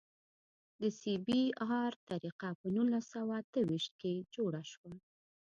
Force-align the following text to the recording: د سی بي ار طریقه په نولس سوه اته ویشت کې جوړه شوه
د 0.81 0.83
سی 0.99 1.13
بي 1.25 1.41
ار 1.81 1.93
طریقه 2.09 2.49
په 2.59 2.67
نولس 2.75 3.05
سوه 3.13 3.35
اته 3.41 3.59
ویشت 3.69 3.93
کې 4.01 4.13
جوړه 4.35 4.63
شوه 4.71 4.91